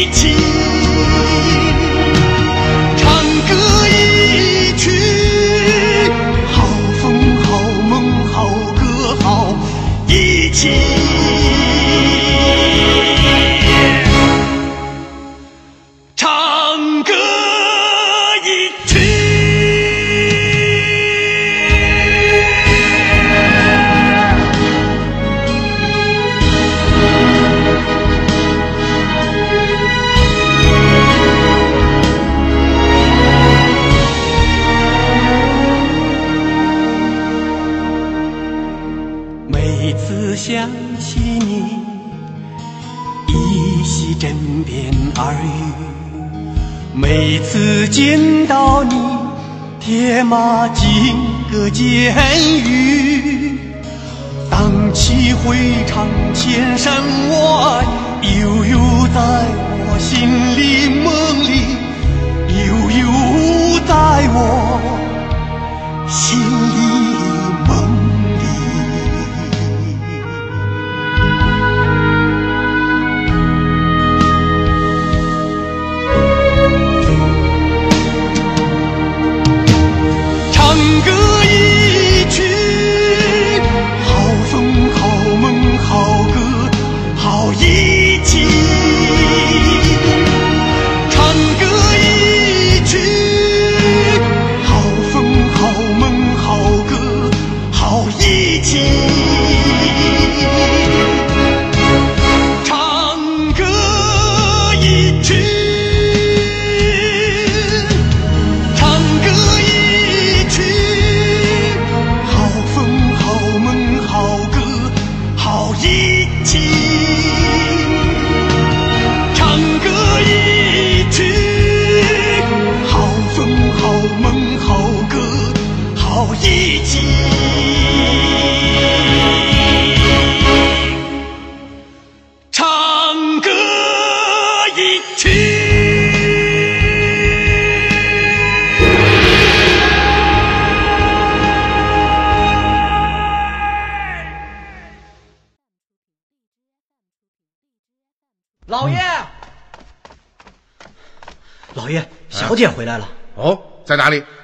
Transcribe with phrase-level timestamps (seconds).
[0.00, 0.34] 一起。
[2.96, 3.54] 唱歌
[3.86, 4.90] 一曲，
[6.52, 6.64] 好
[7.02, 8.48] 风好梦好
[8.80, 9.54] 歌好
[10.08, 11.29] 一起。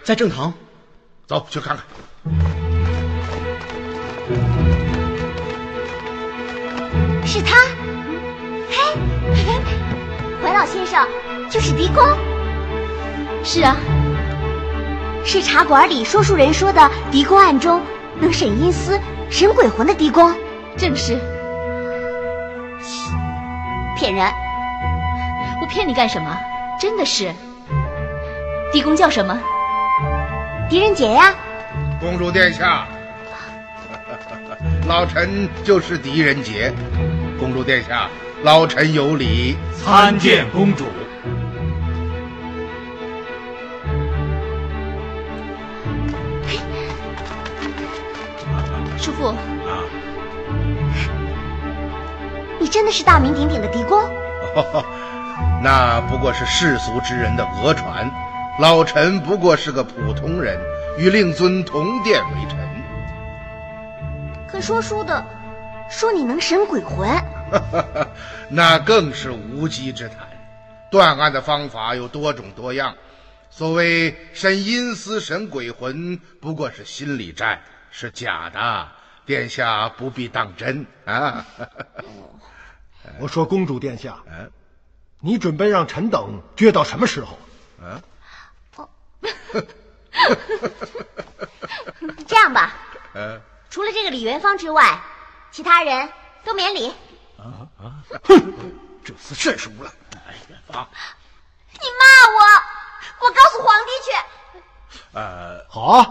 [0.07, 0.55] 在正堂。
[1.27, 1.85] 走去看看。
[7.27, 7.57] 是他。
[8.71, 8.95] 嘿，
[10.41, 11.05] 怀老先生
[11.51, 12.05] 就是狄公。
[13.43, 13.77] 是啊，
[15.25, 17.83] 是茶馆里说书人说的狄公案中
[18.21, 20.33] 能审阴司、审鬼魂的狄公。
[20.77, 21.19] 正是。
[23.97, 24.33] 骗人！
[25.61, 26.39] 我骗你干什么？
[26.81, 27.35] 真的是。
[28.73, 29.37] 狄公叫什么？
[30.69, 31.33] 狄仁杰呀，
[32.01, 32.89] 公主殿下，
[34.89, 36.73] 老臣就是狄仁杰。
[37.39, 38.09] 公主殿下，
[38.43, 39.57] 老臣有礼。
[39.77, 40.87] 参见公主。
[48.99, 49.37] 叔父，啊，
[52.59, 54.03] 你真的是大名鼎鼎的狄公？
[55.63, 58.11] 那不过是世俗之人的讹传，
[58.59, 60.59] 老臣不过是个普通人，
[60.97, 62.59] 与令尊同殿为臣。
[64.49, 65.27] 可说书的
[65.91, 67.07] 说你能审鬼魂。
[68.49, 70.27] 那更是无稽之谈。
[70.91, 72.95] 断案的方法有多种多样，
[73.51, 77.61] 所谓审阴司、审鬼魂，不过是心理战，
[77.91, 78.89] 是假的。
[79.27, 81.45] 殿下不必当真啊！
[83.21, 84.17] 我说，公主殿下，
[85.21, 87.37] 你准备让臣等撅到什么时候？
[92.01, 92.75] 嗯， 这样吧，
[93.15, 95.01] 嗯，除了这个李元芳之外，
[95.51, 96.11] 其他人
[96.45, 96.95] 都免礼。
[97.39, 98.03] 啊啊！
[98.25, 98.75] 哼，
[99.05, 99.91] 这次甚是无赖！
[100.27, 100.89] 哎，元芳，
[101.73, 102.41] 你骂我，
[103.27, 104.11] 我告诉皇帝去。
[105.13, 106.07] 呃，好啊，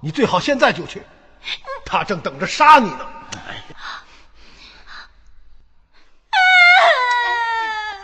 [0.00, 1.02] 你最好现在就去。
[1.84, 3.06] 他正等着杀你呢！
[3.46, 3.64] 哎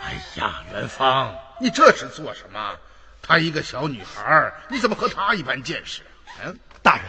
[0.01, 2.75] 哎呀，元芳，你这是做什么？
[3.27, 6.01] 她一个小女孩，你怎么和她一般见识？
[6.45, 7.05] 嗯，大人，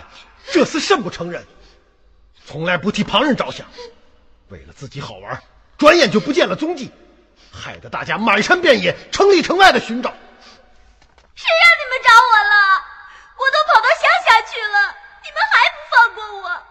[0.52, 1.46] 这厮甚不成人，
[2.44, 3.66] 从来不替旁人着想，
[4.48, 5.40] 为了自己好玩，
[5.76, 6.90] 转眼就不见了踪迹，
[7.52, 10.10] 害得大家满山遍野、城里城外的寻找。
[10.10, 12.84] 谁让你们找我了？
[13.36, 16.62] 我都跑到乡下去了，你们还不放过我？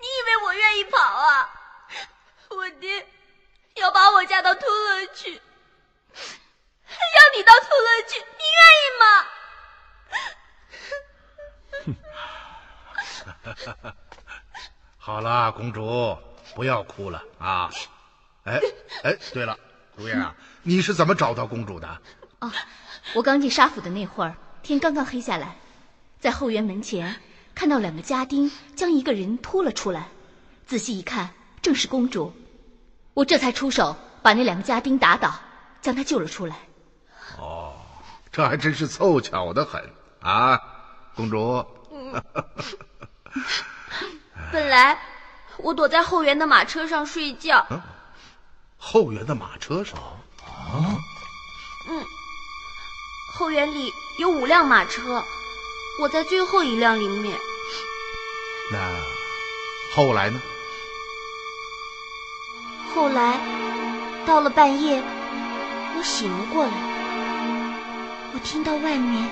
[0.00, 1.50] 你以为我愿意跑啊？
[2.48, 3.06] 我爹
[3.74, 5.42] 要把我嫁到突勒去，
[7.14, 9.04] 让你到突勒去，你愿意吗？
[14.98, 16.18] 好了，公主，
[16.54, 17.70] 不要哭了啊！
[18.44, 18.60] 哎
[19.02, 19.58] 哎，对了，
[19.96, 22.00] 如烟啊，你是怎么找到公主的？
[22.40, 22.52] 哦，
[23.14, 25.56] 我刚进沙府的那会儿，天刚刚黑下来，
[26.20, 27.20] 在后园门前
[27.54, 30.08] 看到两个家丁将一个人拖了出来，
[30.66, 31.30] 仔细一看，
[31.62, 32.34] 正是公主。
[33.14, 35.40] 我这才出手把那两个家丁打倒，
[35.80, 36.67] 将她救了出来。
[38.38, 40.60] 哦，这还真是凑巧的很啊，
[41.16, 41.66] 公主。
[44.52, 44.96] 本来
[45.56, 47.66] 我躲在后园的马车上睡觉。
[47.70, 47.82] 嗯、
[48.76, 49.98] 后园的马车上？
[50.46, 50.86] 啊？
[51.90, 52.04] 嗯，
[53.34, 55.24] 后园里有五辆马车，
[56.00, 57.36] 我在最后一辆里面。
[58.70, 58.78] 那
[59.96, 60.40] 后来呢？
[62.94, 63.40] 后来
[64.24, 65.02] 到了半夜，
[65.96, 66.70] 我醒了过来，
[68.34, 69.30] 我听到外面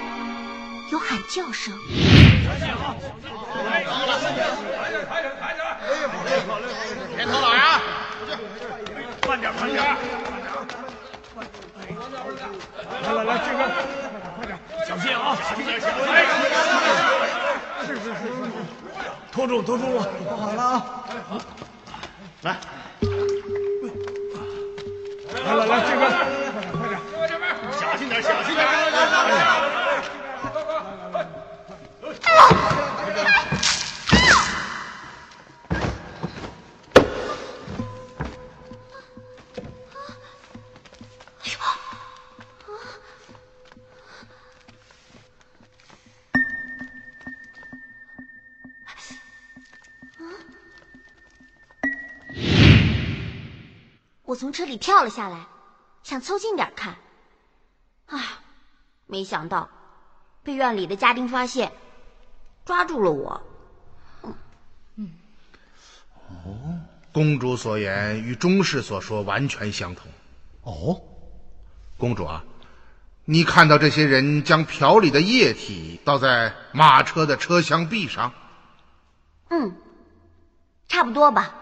[0.90, 1.72] 有喊叫声。
[7.16, 7.82] 别偷懒啊！
[9.26, 9.84] 慢点，慢点！
[13.02, 13.60] 来来来，这边，
[14.37, 15.37] 快点，小心啊！
[15.48, 16.14] 小心点，小心点！
[17.87, 18.25] 是是是是，
[19.32, 20.84] 拖住，拖住了，不好了啊！
[22.43, 22.56] 来，
[25.44, 26.02] 来来来，这边，
[27.96, 28.66] 小心点，小心点！
[54.25, 55.46] 我从车里跳了下来，
[56.02, 56.98] 想凑近点看，啊，
[59.17, 59.71] 没想到
[60.43, 61.73] 被院里的家丁发现，
[62.67, 63.41] 抓住了我。
[64.97, 65.11] 嗯，
[66.29, 66.81] 哦，
[67.13, 70.11] 公主所言与钟氏所说完全相同。
[70.65, 71.01] 哦，
[71.96, 72.44] 公主啊，
[73.25, 78.35] 你看到这些人将瓢里的液体倒在马车的车厢壁上？
[79.49, 79.75] 嗯，
[80.89, 81.55] 差不多吧。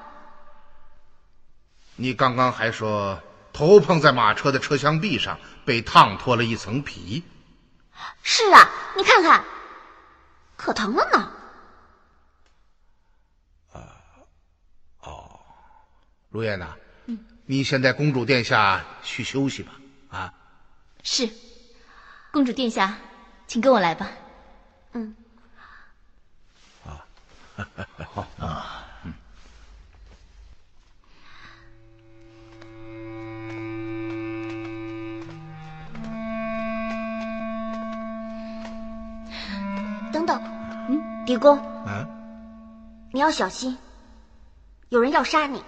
[1.94, 3.20] 你刚刚还说
[3.52, 7.22] 头碰在马车的车厢壁上，被烫脱了一层皮。
[8.22, 9.44] 是啊，你看看，
[10.56, 11.32] 可疼了呢。
[13.72, 13.96] 啊，
[15.00, 15.40] 哦，
[16.30, 16.74] 如燕呐，
[17.06, 19.72] 嗯，你先带公主殿下去休息吧。
[20.10, 20.32] 啊，
[21.02, 21.28] 是，
[22.32, 22.96] 公主殿下，
[23.46, 24.10] 请跟我来吧。
[24.92, 25.14] 嗯。
[26.86, 27.06] 啊，
[28.12, 28.83] 好啊。
[40.24, 40.50] 等等，
[40.88, 42.06] 嗯，狄公，嗯，
[43.12, 43.76] 你要小心，
[44.88, 45.62] 有人要杀你。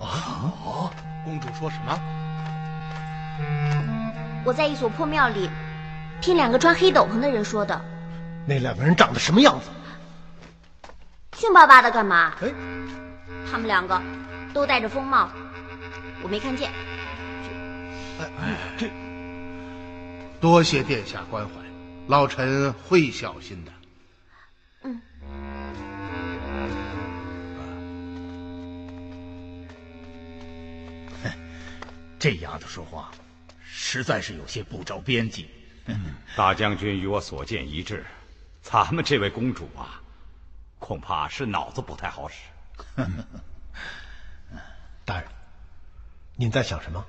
[0.00, 0.90] 啊！
[1.24, 1.98] 公主说什么？
[4.44, 5.50] 我在一所破庙里
[6.20, 7.80] 听两个穿黑斗篷的人说的。
[8.46, 9.68] 那两个人长得什么样子？
[11.36, 12.32] 凶巴巴的干嘛？
[12.40, 12.48] 哎，
[13.50, 14.00] 他们两个
[14.54, 15.28] 都戴着风帽，
[16.22, 16.70] 我没看见。
[18.20, 18.90] 哎哎，这
[20.40, 21.52] 多谢殿下关怀，
[22.06, 23.72] 老臣会小心的。
[32.18, 33.12] 这丫头说话，
[33.64, 35.48] 实在是有些不着边际。
[36.36, 38.04] 大将军与我所见一致，
[38.60, 40.02] 咱们这位公主啊，
[40.78, 42.36] 恐怕是脑子不太好使。
[45.04, 45.28] 大人，
[46.36, 47.04] 您在想什么？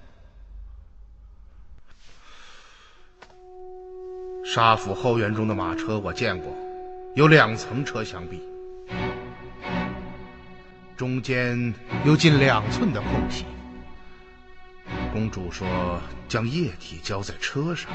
[4.46, 6.56] 沙府后院中的马车我见过，
[7.16, 8.42] 有两层车厢壁，
[10.96, 11.74] 中间
[12.06, 13.46] 有近两寸的空隙。
[15.12, 17.90] 公主说将液体浇在车上，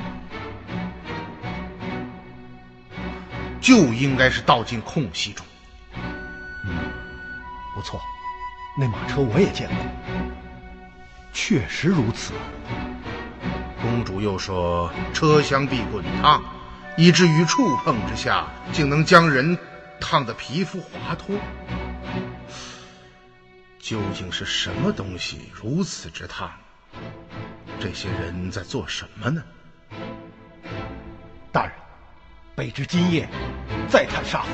[3.60, 5.44] 就应该是倒进空隙中。
[7.74, 8.00] 不错，
[8.78, 9.76] 那马车我也见过，
[11.32, 12.32] 确实如此。
[13.80, 16.42] 公主又说车厢壁滚烫，
[16.96, 19.58] 以至于触碰之下，竟能将人
[20.00, 21.36] 烫得皮肤滑脱。
[23.78, 26.50] 究竟是什么东西如此之烫？
[27.80, 29.42] 这些人在做什么呢？
[31.52, 31.72] 大人，
[32.56, 33.28] 卑职今夜
[33.88, 34.48] 再探沙府。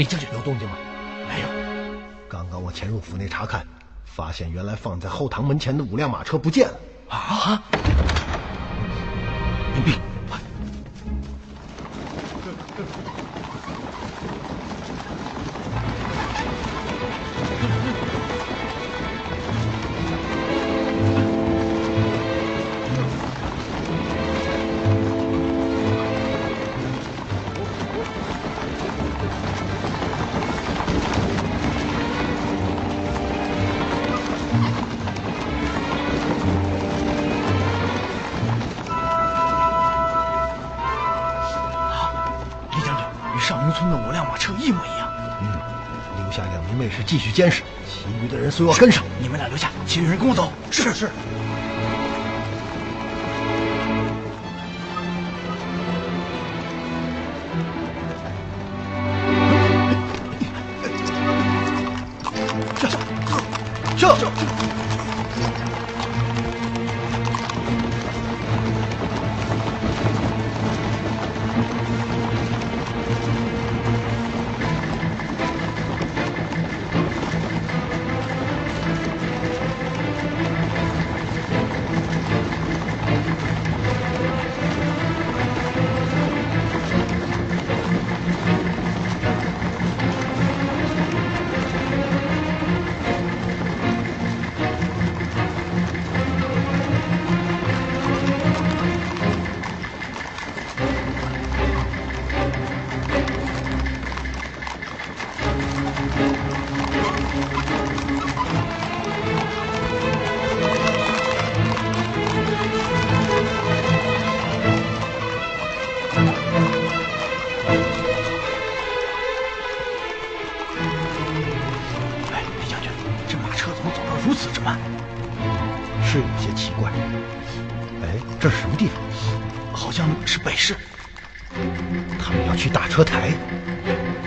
[0.00, 0.76] 李将军，李将军有动静吗？
[1.28, 1.46] 没有。
[2.26, 3.66] 刚刚我潜入府内查看，
[4.06, 6.74] 发现原来放在后堂门前的五辆马车不见了。
[7.10, 7.62] 啊！
[47.30, 49.04] 监视，其余的人随我跟上。
[49.20, 50.52] 你们俩留下，其余人跟我走。
[50.70, 51.08] 是是。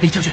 [0.04, 0.33] 李将军，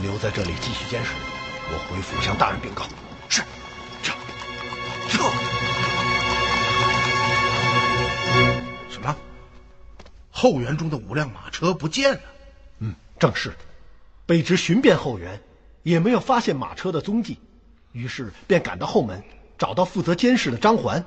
[0.00, 1.12] 留在这里继续监视，
[1.68, 2.84] 我回府向大人禀告。
[3.28, 3.42] 是，
[4.02, 4.12] 撤，
[5.08, 5.22] 撤，
[8.90, 9.14] 什么？
[10.30, 12.20] 后园中的五辆马车不见了？
[12.78, 13.54] 嗯，正是。
[14.26, 15.40] 卑职寻遍后园，
[15.82, 17.38] 也没有发现马车的踪迹，
[17.92, 19.22] 于是便赶到后门，
[19.58, 21.04] 找到负责监视的张环。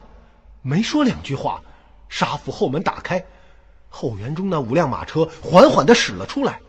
[0.62, 1.62] 没说两句话，
[2.10, 3.26] 沙府后门打开，
[3.90, 6.60] 后园中那五辆马车缓缓地驶了出来。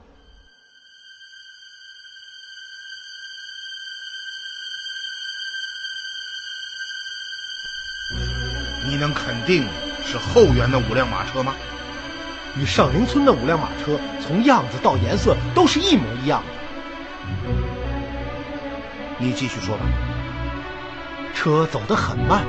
[8.94, 9.66] 你能肯定
[10.04, 11.52] 是后园的五辆马车吗？
[12.56, 16.46] 与上林村的五辆马车从样子到颜色都是一模一样的。
[19.18, 19.82] 你继续说吧。
[21.34, 22.44] 车走得很慢，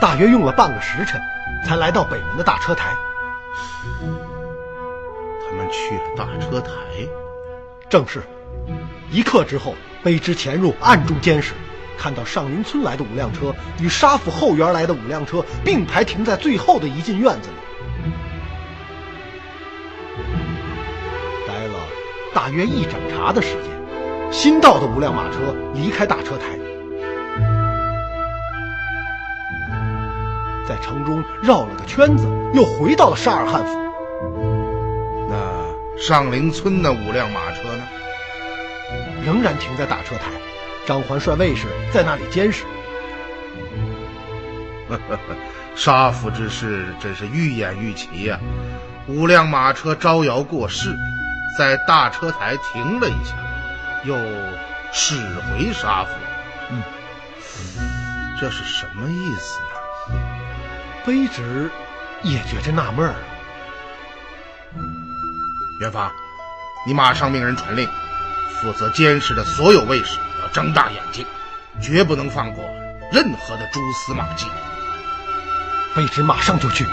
[0.00, 1.20] 大约用了半个时辰，
[1.66, 2.96] 才来到北门的大车台。
[5.46, 6.70] 他们去了大车台，
[7.90, 8.22] 正是。
[9.10, 9.74] 一刻之后，
[10.04, 11.54] 卑职潜入暗中监视，
[11.96, 17.56] 看到上林村来的五辆车与沙府后园来的五辆车并排停在最后的一进院子里。
[21.48, 21.78] 待了
[22.34, 23.70] 大约一整茶的时间，
[24.30, 26.58] 新到的五辆马车离开大车台，
[30.68, 33.78] 在城中绕了个圈子，又回到了沙尔汉府。
[35.30, 35.36] 那
[35.98, 37.60] 上林村的五辆马车？
[39.24, 40.30] 仍然停在大车台，
[40.86, 42.64] 张环率卫士在那里监视。
[45.74, 48.38] 杀父之事真是愈演愈奇呀、
[49.08, 50.94] 五辆马车招摇过市，
[51.58, 53.34] 在大车台停了一下，
[54.04, 54.14] 又
[54.92, 55.16] 驶
[55.50, 56.10] 回杀父。
[56.70, 56.82] 嗯，
[58.38, 60.20] 这是什么意思呢？
[61.04, 61.70] 卑职
[62.22, 63.14] 也觉着纳闷儿。
[65.80, 66.10] 元芳，
[66.86, 67.88] 你马上命人传令，
[68.60, 71.26] 负责监视的所有卫士要睁大眼睛，
[71.80, 72.64] 绝不能放过
[73.12, 74.46] 任何的蛛丝马迹。
[75.94, 76.86] 卑职马上就去。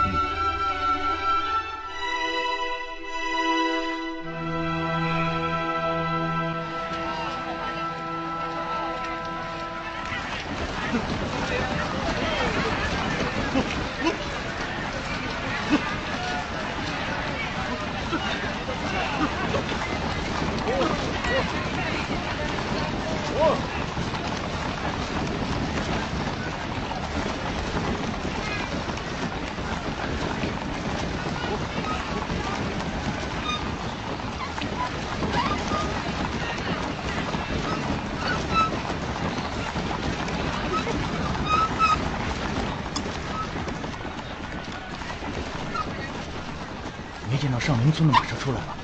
[47.62, 48.81] 上林村的马车出来了？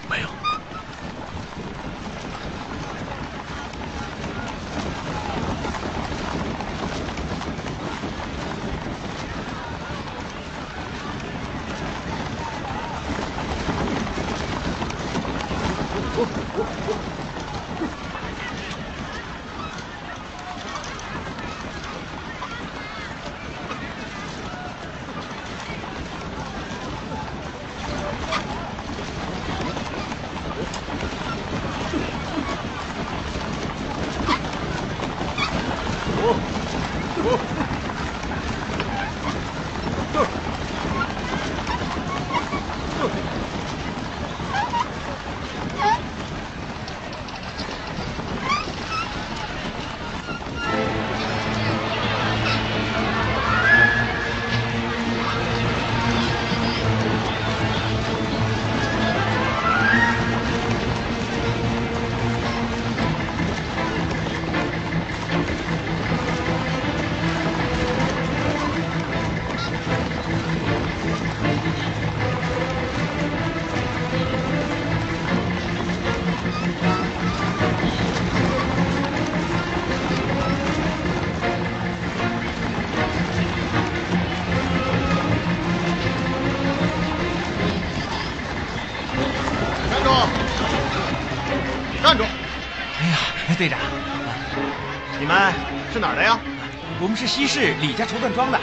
[97.17, 98.59] 是西市李家绸缎庄的。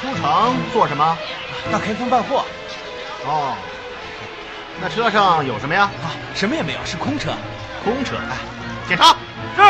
[0.00, 1.18] 出城做什么？
[1.72, 2.44] 到开封办货。
[3.26, 3.56] 哦，
[4.80, 5.90] 那车上有什么呀？
[6.04, 7.32] 啊，什么也没有，是空车。
[7.82, 8.36] 空车，哎，
[8.86, 9.16] 检查。
[9.56, 9.62] 是。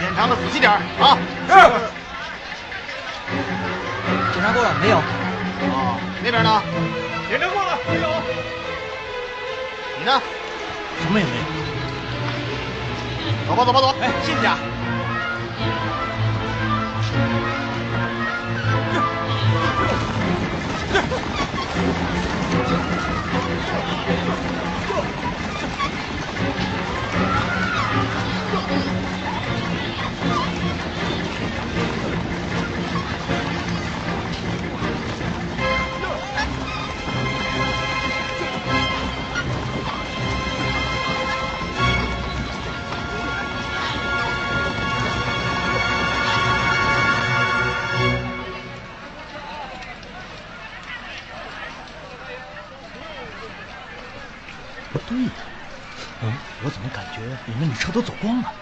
[0.00, 1.18] 检查的仔细点啊！
[1.46, 1.52] 是。
[4.32, 4.98] 检查过了没有？
[6.42, 6.62] 呢？
[7.28, 8.08] 检查过了没有？
[9.98, 10.20] 你呢？
[11.00, 11.42] 什么也没有。
[13.48, 13.94] 走吧，走吧，走。
[14.00, 14.58] 哎，谢谢啊。
[57.92, 58.52] 都走光了？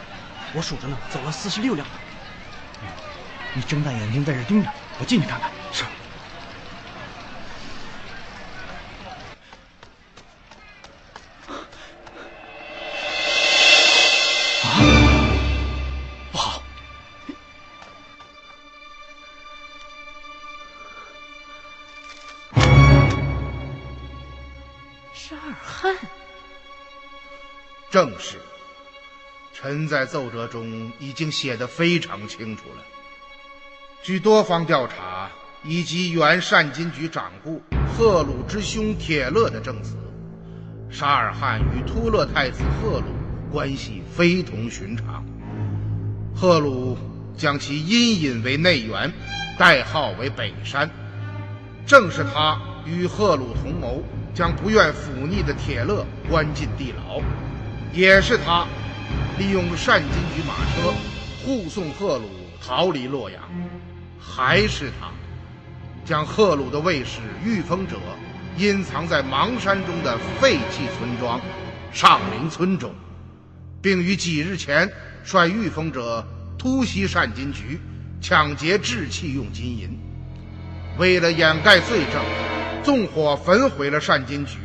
[0.53, 1.87] 我数着呢，走了四十六辆。
[3.55, 5.51] 你睁大眼睛在这盯着，我进去看看。
[29.71, 32.83] 臣在奏折中已经写得非常清楚了。
[34.03, 35.31] 据多方调查
[35.63, 39.97] 以及原善金局掌故赫鲁之兄铁勒的证词，
[40.91, 43.05] 沙尔汗与突勒太子赫鲁
[43.53, 45.25] 关系非同寻常。
[46.35, 46.99] 赫鲁
[47.37, 49.13] 将其阴引为内援，
[49.57, 50.91] 代号为北山。
[51.87, 54.03] 正是他与赫鲁同谋，
[54.35, 57.23] 将不愿腐逆的铁勒关进地牢，
[57.93, 58.67] 也是他
[59.41, 60.93] 利用单金局马车
[61.43, 62.29] 护送贺鲁
[62.63, 63.43] 逃离洛阳，
[64.21, 65.11] 还是他
[66.05, 67.97] 将贺鲁的卫士御风者
[68.59, 71.41] 隐藏在邙山中的废弃村庄
[71.91, 72.93] 上林村中，
[73.81, 74.87] 并于几日前
[75.25, 76.23] 率御风者
[76.59, 77.81] 突袭单金局，
[78.21, 79.99] 抢劫制器用金银。
[80.99, 82.23] 为了掩盖罪证，
[82.85, 84.59] 纵火焚毁了单金局，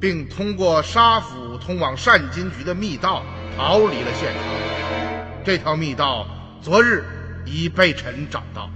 [0.00, 3.22] 并通过沙府通往单金局的密道
[3.56, 4.42] 逃离了现场。
[5.44, 6.26] 这条密道
[6.60, 7.04] 昨日
[7.46, 8.70] 已被臣找到。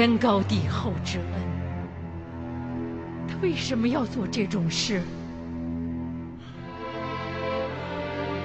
[0.00, 1.26] 天高地厚之恩，
[3.28, 5.02] 他为什么要做这种事？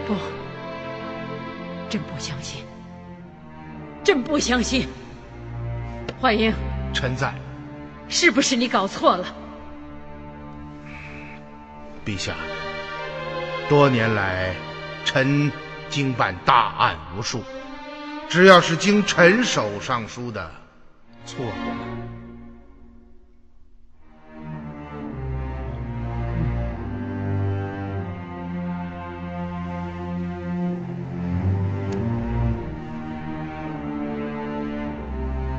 [0.05, 0.13] 不，
[1.89, 2.61] 朕不相信，
[4.03, 4.89] 朕不相信。
[6.19, 6.53] 幻英，
[6.93, 7.33] 臣在。
[8.09, 9.25] 是不是你搞错了？
[12.05, 12.33] 陛下，
[13.69, 14.53] 多年来，
[15.05, 15.49] 臣
[15.89, 17.41] 经办大案无数。
[18.27, 20.51] 只要是经臣手上书的，
[21.25, 21.85] 错过了。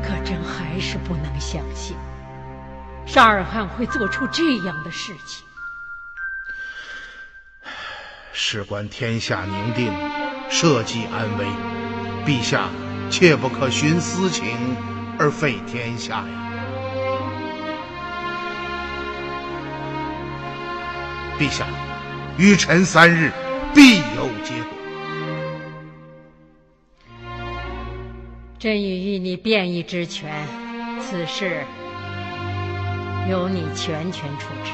[0.03, 1.97] 可朕还是不能相信，
[3.05, 5.45] 沙尔汗会做出这样的事情。
[8.33, 9.93] 事关天下宁定，
[10.49, 11.47] 社稷安危。
[12.25, 12.69] 陛下，
[13.11, 14.77] 切不可徇私情
[15.19, 16.27] 而废天下呀！
[21.39, 21.67] 陛下，
[22.39, 23.33] 余臣三日
[23.75, 24.73] 必有结果。
[28.59, 30.47] 朕已予你便宜之权，
[31.01, 31.65] 此事
[33.29, 34.73] 由你全权处置。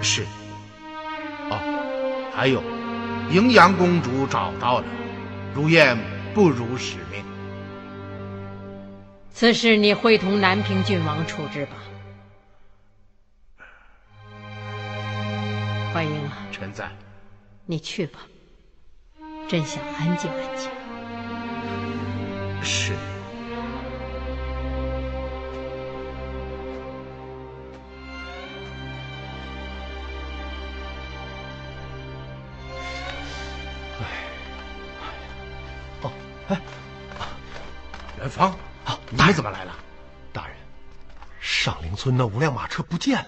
[0.00, 0.26] 是。
[1.50, 1.58] 哦，
[2.34, 2.62] 还有，
[3.30, 4.84] 荥阳公主找到了。
[5.54, 5.98] 如燕
[6.32, 7.22] 不辱使命，
[9.40, 11.72] 此事你会同南平郡王处置吧。
[15.94, 16.90] 欢迎啊，臣在。
[17.64, 18.20] 你去吧，
[19.48, 20.70] 朕想安静安静。
[22.62, 22.92] 是。
[42.00, 43.26] 村那五辆马车不见了。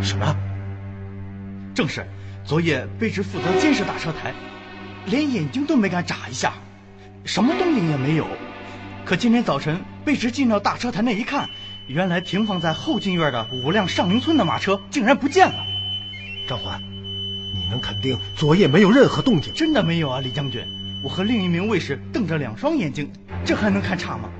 [0.00, 0.34] 什么？
[1.74, 2.06] 正是，
[2.42, 4.32] 昨夜卑职负责监视大车台，
[5.04, 6.54] 连眼睛都没敢眨一下，
[7.26, 8.26] 什么动静也没有。
[9.04, 11.50] 可今天早晨卑职进到大车台那一看，
[11.86, 15.62] 原来停放在后进院的五辆上林村的马车竟然不见了。
[16.48, 19.52] 张环，你能肯定昨夜没有任何动静？
[19.52, 20.66] 真的没有啊，李将军。
[21.04, 23.12] 我和另一名卫士瞪着两双眼睛，
[23.44, 24.30] 这还能看差吗？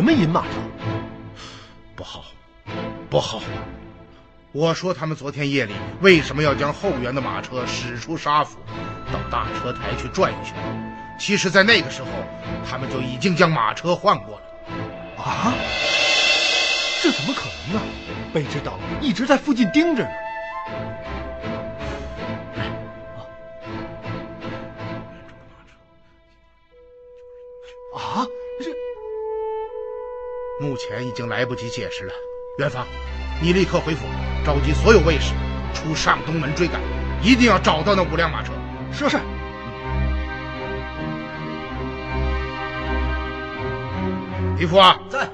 [0.00, 0.48] 什么银马车？
[1.94, 2.24] 不好，
[3.10, 3.42] 不好！
[4.50, 8.56] 我说他们昨天夜里为什么要将后援的马车驶出沙府，
[9.12, 10.56] 到大车台去转一圈？
[11.18, 12.08] 其实，在那个时候，
[12.66, 15.22] 他们就已经将马车换过了。
[15.22, 15.52] 啊？
[17.02, 17.82] 这怎么可能呢？
[18.32, 20.10] 卑职等一直在附近盯着呢。
[30.60, 32.12] 目前已经来不及解释了，
[32.58, 32.86] 元芳，
[33.40, 34.04] 你立刻回府，
[34.44, 35.32] 召集所有卫士，
[35.72, 36.78] 出上东门追赶，
[37.22, 38.52] 一定要找到那五辆马车。
[38.92, 39.16] 是是。
[44.58, 45.26] 李福啊，在。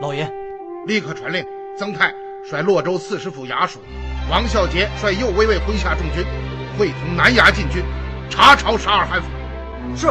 [0.00, 0.28] 老爷，
[0.88, 1.46] 立刻传令，
[1.78, 3.78] 曾泰率洛州刺史府衙署，
[4.28, 6.24] 王孝杰率右卫卫麾下重军，
[6.76, 7.84] 会同南衙禁军，
[8.28, 9.28] 查抄沙尔汗府。
[9.96, 10.08] 是。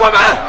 [0.00, 0.39] 关门！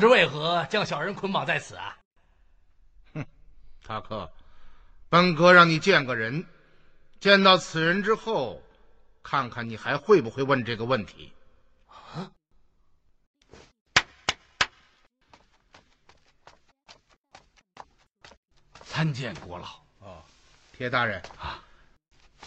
[0.00, 1.98] 知为何将小人捆绑在此啊？
[3.14, 3.24] 哼，
[3.84, 4.32] 塔克，
[5.08, 6.46] 本哥让你见个人，
[7.20, 8.62] 见到此人之后，
[9.22, 11.32] 看看你还会不会问这个问题。
[11.86, 12.32] 啊！
[18.84, 19.66] 参见国老。
[20.00, 20.24] 哦，
[20.72, 21.62] 铁大人啊，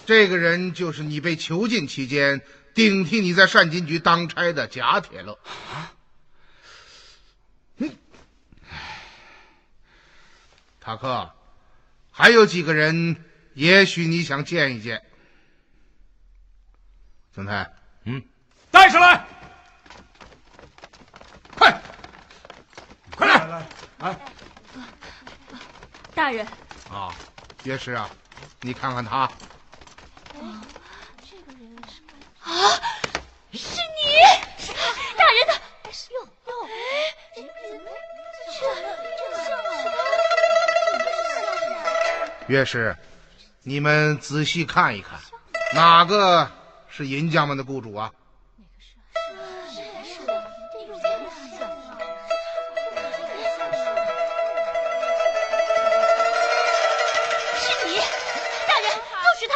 [0.06, 2.42] 这个人就是你被囚禁期间。
[2.74, 5.86] 顶替你在善金局当差的贾铁乐，嗯，
[10.84, 11.32] 塔克，
[12.12, 13.16] 还有几个人，
[13.54, 15.02] 也许你想见一见。
[17.34, 18.22] 曾太，嗯，
[18.70, 19.26] 带上来，
[21.56, 21.82] 快，
[23.16, 23.66] 快来来
[24.00, 24.20] 来！
[26.14, 26.46] 大人。
[26.92, 27.16] 啊，
[27.64, 28.10] 岳师啊，
[28.60, 29.20] 你看看他。
[29.20, 29.32] 啊，
[31.26, 31.38] 是
[42.48, 42.96] 岳师，
[43.64, 45.18] 你们仔细看一看，
[45.74, 46.52] 哪个
[46.90, 48.12] 是银匠们的雇主啊？
[57.56, 57.98] 是你，
[58.68, 59.56] 大人，就是他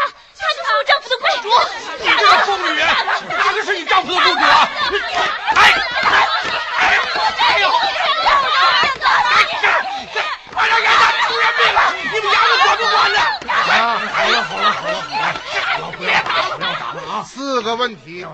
[17.67, 18.25] 个问题，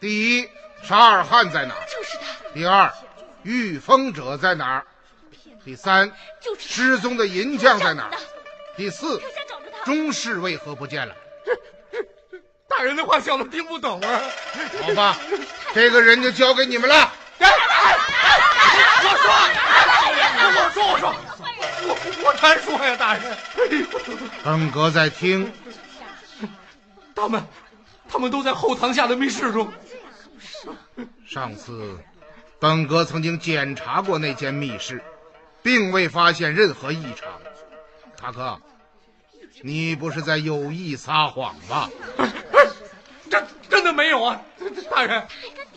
[0.00, 0.48] 第
[0.94, 1.74] 一，沙尔汗在哪？
[1.92, 2.24] 就是他。
[2.54, 2.92] 第二，
[3.42, 4.86] 御风者在哪儿？
[5.64, 6.12] 第三，
[6.56, 8.12] 失踪的银匠在哪儿？
[8.76, 9.20] 第四，
[9.84, 11.12] 中士为何不见了？
[12.68, 14.20] 大人的话小的听不懂啊。
[14.82, 15.16] 好吧，
[15.74, 17.12] 这个人就交给你们了。
[17.40, 17.46] 我
[20.72, 21.12] 说，我说，我说，
[21.88, 23.36] 我我难说呀，大人。
[24.44, 25.52] 本阁在听。
[27.16, 27.44] 他们，
[28.08, 29.72] 他们都在后堂下的密室中。
[31.26, 31.98] 上次，
[32.58, 35.02] 本阁曾经检查过那间密室，
[35.62, 37.28] 并未发现任何异常。
[38.16, 38.60] 塔克，
[39.62, 41.90] 你不是在有意撒谎吧？
[43.30, 44.40] 真真的没有啊，
[44.90, 45.26] 大人。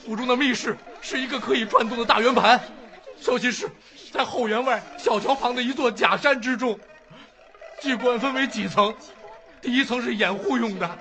[0.05, 2.61] 府中的密室是一个可以转动的大圆盘，
[3.19, 3.69] 消息是
[4.11, 6.79] 在后园外小桥旁的一座假山之中。
[7.81, 8.95] 机关分为几层，
[9.61, 10.97] 第一层是掩护用的。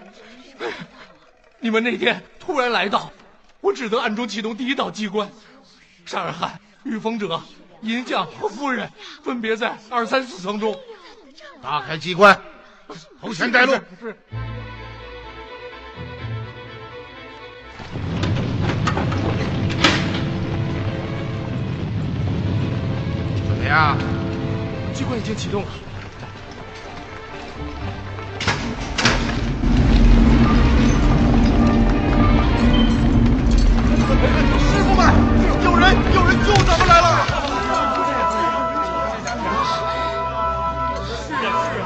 [1.60, 3.10] 你们那天突然来到，
[3.66, 5.28] 我只得暗中启动第一道机关。
[6.04, 7.42] 沙尔汗、御风者、
[7.80, 8.88] 银匠和夫人
[9.24, 10.78] 分别在二三四层中。
[11.60, 12.40] 打开机关，
[13.20, 13.72] 头前带路。
[14.00, 14.16] 是。
[23.48, 23.98] 怎么样？
[24.94, 25.68] 机关已经启动了。
[34.16, 35.00] 师傅们，
[35.62, 37.06] 有人，有人救咱们来了！
[41.26, 41.84] 是啊，是啊，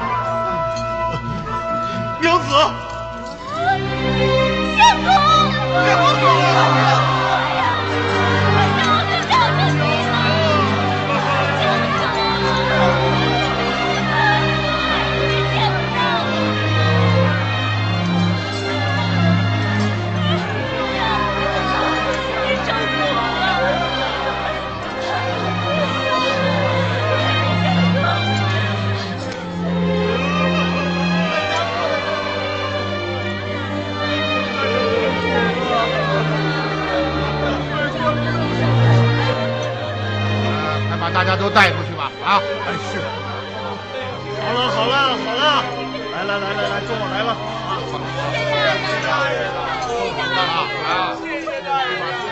[2.21, 2.47] 娘子，
[4.77, 5.07] 相公，
[5.83, 5.87] 娘
[6.19, 7.20] 子，
[41.21, 42.11] 大家都带出去吧。
[42.25, 42.97] 啊，哎是。
[44.41, 45.61] 好了好了好了，
[46.13, 47.29] 来来来来来，跟我来了
[47.69, 47.77] 啊！
[48.33, 48.41] 谢
[48.81, 49.37] 谢大人，
[49.85, 51.13] 谢谢大人啊！
[51.21, 51.61] 谢谢。
[51.61, 52.25] 大人，谢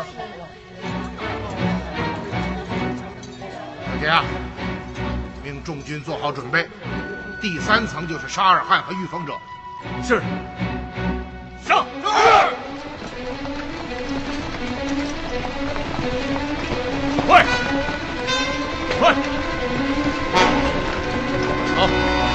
[3.87, 4.25] 小杰啊，
[5.45, 6.67] 命众军做好准备，
[7.41, 9.33] 第三层就是沙尔汗和御风者。
[10.03, 10.21] 是。
[11.65, 12.09] 上是。
[17.27, 17.45] 快，
[18.99, 19.15] 快。
[21.77, 22.28] 好。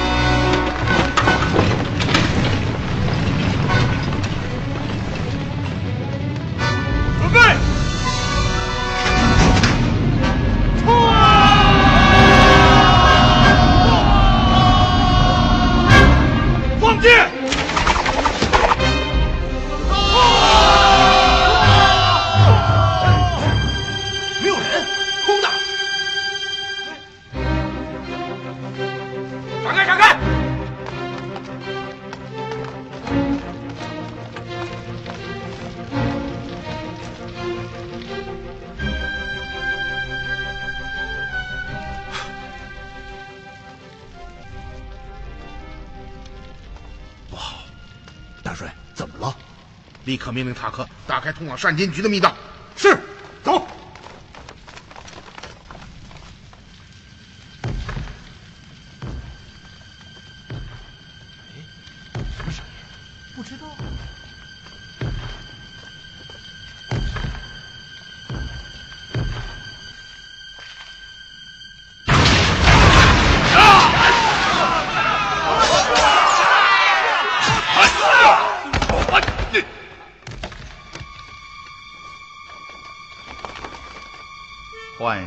[50.04, 52.34] 立刻命令塔克打开通往善金局的密道。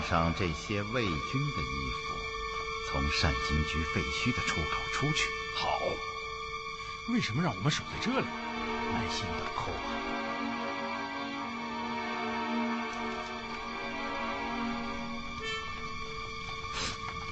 [0.07, 2.15] 上这些魏军的衣服，
[2.89, 5.29] 从善金局废墟的出口出去。
[5.53, 5.81] 好，
[7.09, 8.25] 为什么让我们守在这里？
[8.93, 9.69] 耐心等候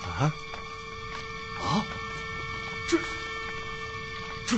[0.09, 0.11] 啊！
[0.11, 0.33] 啊
[1.61, 1.85] 啊！
[2.89, 2.97] 这
[4.45, 4.57] 这……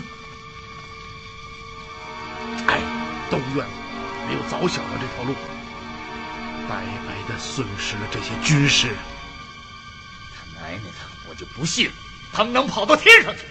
[2.67, 2.81] 哎，
[3.29, 5.35] 都怨我没有早想到这条路。
[6.77, 8.89] 白白的损失了这些军师。
[10.35, 10.91] 他奶奶的，
[11.27, 11.89] 我就不信
[12.31, 13.41] 他们能跑到天上去！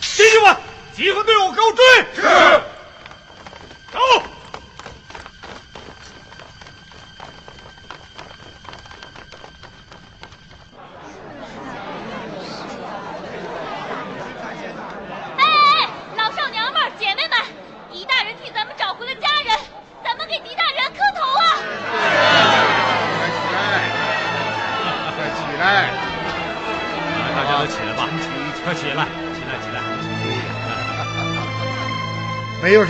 [0.00, 0.56] 弟兄们，
[0.94, 2.22] 集合队伍，给我追！
[2.22, 2.62] 是。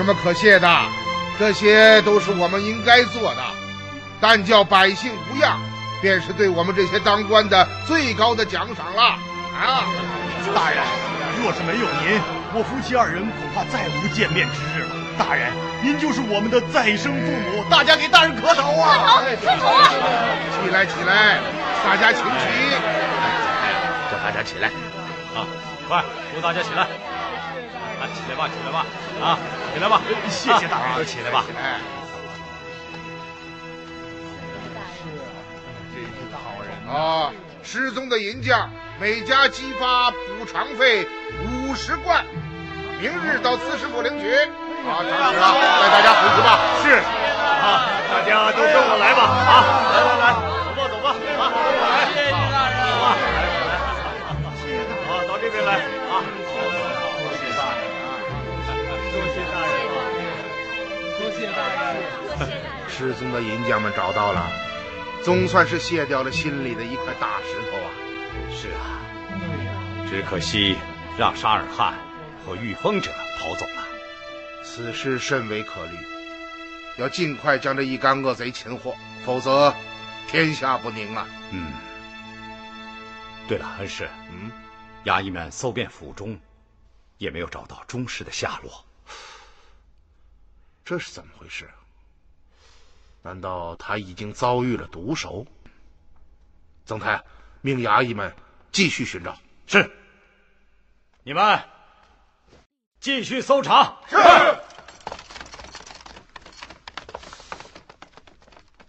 [0.05, 0.69] 什么可谢的，
[1.39, 3.41] 这些都是我们应该做的。
[4.21, 5.59] 但叫百姓无恙，
[6.03, 9.03] 便是对我们这些当官的最高的奖赏了。
[9.57, 9.89] 啊，
[10.55, 10.85] 大人，
[11.41, 12.21] 若是没有您，
[12.53, 14.95] 我夫妻二人恐怕再无见面之日了。
[15.17, 15.51] 大人，
[15.81, 19.25] 您就是我们的再生父母，大家给大人磕头啊！
[19.25, 19.89] 磕头，磕头啊！
[20.61, 21.41] 起来，起来，
[21.83, 22.45] 大家请起。
[24.13, 24.69] 叫大家起来，
[25.33, 25.49] 啊，
[25.89, 26.87] 快，扶大家起来。
[28.05, 28.85] 起来吧，起来吧，
[29.23, 29.39] 啊，
[29.75, 30.01] 起来吧！
[30.31, 31.45] 谢谢大人，都起来吧。
[31.59, 31.81] 哎，
[34.95, 35.11] 是，
[35.93, 37.33] 真是好人啊！
[37.65, 38.71] 失踪的银匠，
[39.01, 41.09] 每家激发补偿费
[41.43, 42.25] 五十贯，
[43.01, 44.33] 明日到刺史府领取。
[44.87, 46.59] 好，长史啊，带大家回去吧。
[46.85, 49.27] 是，啊，大家都跟我来吧。
[49.27, 49.53] 啊，
[49.91, 50.31] 来来来，
[50.65, 51.43] 走吧走吧，啊，
[51.83, 52.39] 来，谢谢大
[52.71, 53.75] 人，走吧，来来来，
[55.09, 56.94] 好，到这边来，啊。
[59.15, 59.79] 多谢大人，
[61.21, 61.59] 多谢大
[61.93, 62.03] 人。
[62.89, 64.51] 失踪的银匠们找到了，
[65.23, 67.91] 总算是卸掉了心里的一块大石头啊！
[68.51, 68.99] 是啊，
[70.11, 70.77] 只可惜
[71.17, 71.95] 让沙尔汗
[72.45, 73.87] 和御风者跑走了。
[74.65, 75.97] 此事甚为可虑，
[76.99, 79.73] 要尽快将这一干恶贼擒获，否则
[80.27, 81.29] 天下不宁啊！
[81.53, 81.73] 嗯。
[83.47, 84.51] 对了，恩师，嗯，
[85.05, 86.37] 衙役们搜遍府中，
[87.19, 88.85] 也没有找到钟氏的下落。
[90.85, 91.71] 这是怎么回事？
[93.23, 95.47] 难道他已经遭遇了毒手？
[96.85, 97.25] 曾太，
[97.63, 98.37] 命衙役们
[98.71, 99.39] 继续寻找。
[99.67, 99.91] 是。
[101.23, 101.59] 你们
[103.01, 103.97] 继续搜查。
[104.11, 104.17] 是。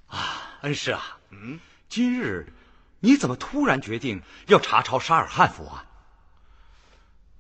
[0.08, 2.52] 啊，恩师啊，嗯，今日
[3.00, 5.86] 你怎么突然决定要查抄沙尔汉府啊？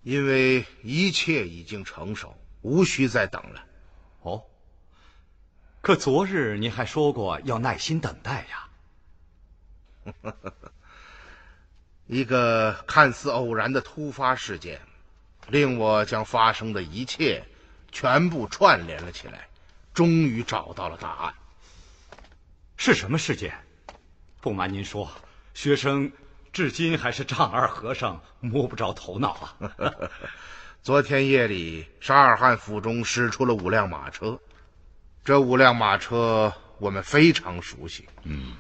[0.03, 3.61] 因为一切已经成熟，无需再等了。
[4.26, 4.43] 哦。
[5.82, 8.69] 可昨日您还说过要耐心等待呀。
[12.07, 14.82] 一个看似偶然的突发事件，
[15.47, 17.43] 令我将发生的一切
[17.91, 19.47] 全部串联了起来，
[19.93, 21.34] 终于找到了答案。
[22.78, 23.57] 是什么事件？
[24.41, 25.09] 不瞒您说，
[25.55, 26.11] 学生
[26.53, 29.55] 至今还是丈二和尚摸不着头脑啊。
[30.86, 34.39] 昨天夜里，沙尔汗府中驶出了五辆马车，
[35.23, 38.07] 这五辆马车我们非常熟悉。
[38.21, 38.55] 嗯，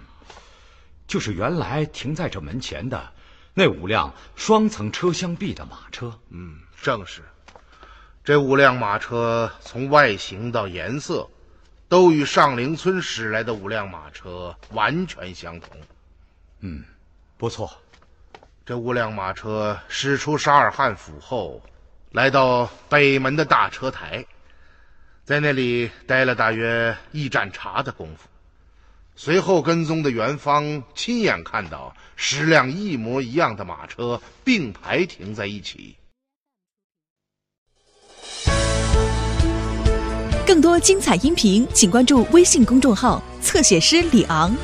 [1.05, 3.11] 就是原来停在这门前的
[3.53, 6.19] 那五辆双层车厢壁的马车。
[6.29, 7.21] 嗯，正是。
[8.23, 11.29] 这五辆马车从外形到颜色。
[11.87, 15.77] 都与上陵村驶来的五辆马车完全相同。
[16.61, 16.83] 嗯，
[17.37, 17.71] 不错。
[18.65, 21.61] 这五辆马车驶出沙尔汉府后，
[22.15, 24.25] 来到北门的大车台，
[25.25, 28.29] 在那里待了大约一盏茶的功夫。
[29.17, 35.97] 随后跟踪的元芳亲眼看到十辆一模一样的马车并排停在一起。
[40.47, 44.55] 更多精彩音频，请关注微信公众号“侧写师李昂”。